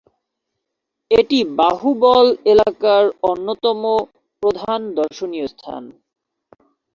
[1.11, 3.81] এটি বাহুবল এলাকার অন্যতম
[4.43, 5.83] প্রধান দর্শনীয় স্থান।